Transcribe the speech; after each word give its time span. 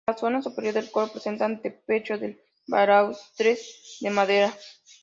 En 0.09 0.13
la 0.15 0.19
zona 0.19 0.41
superior 0.41 0.77
el 0.77 0.89
coro 0.89 1.09
presenta 1.11 1.45
antepecho 1.45 2.17
de 2.17 2.43
balaustres 2.65 3.97
de 4.01 4.09
madera. 4.09 4.51